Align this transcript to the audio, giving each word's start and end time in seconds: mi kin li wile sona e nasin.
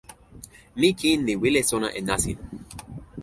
mi 0.79 0.87
kin 0.99 1.19
li 1.27 1.33
wile 1.41 1.61
sona 1.69 1.87
e 1.99 2.01
nasin. 2.07 2.39